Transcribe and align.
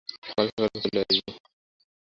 সকালে 0.21 0.51
বাসায় 0.55 0.81
চলে 0.85 0.99
আসবো। 1.03 1.31